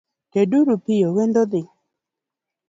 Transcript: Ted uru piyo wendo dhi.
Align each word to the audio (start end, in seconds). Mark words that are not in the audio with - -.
Ted 0.31 0.51
uru 0.59 0.75
piyo 0.85 1.07
wendo 1.15 1.41
dhi. 1.51 1.61